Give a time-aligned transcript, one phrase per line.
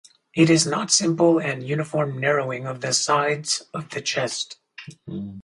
[0.35, 4.57] It is not simple and uniform narrowing of the sides of the chest